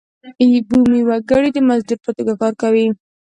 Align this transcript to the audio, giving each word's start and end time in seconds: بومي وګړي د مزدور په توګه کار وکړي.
بومي 0.67 1.01
وګړي 1.09 1.49
د 1.53 1.57
مزدور 1.69 1.99
په 2.03 2.11
توګه 2.17 2.33
کار 2.41 2.51
وکړي. 2.53 2.85